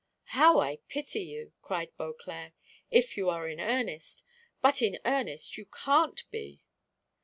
[0.33, 2.53] "How I pity you!" cried Beauclerc,
[2.89, 4.25] "if you are in earnest;
[4.59, 6.63] but in earnest you can't be."